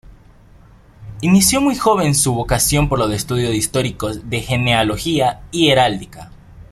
Inició 1.21 1.61
muy 1.61 1.75
joven 1.75 2.15
su 2.15 2.33
vocación 2.33 2.89
por 2.89 2.97
los 2.97 3.13
estudios 3.13 3.53
históricos 3.53 4.27
de 4.31 4.39
genealogía 4.41 5.41
y 5.51 5.69
heráldica. 5.69 6.31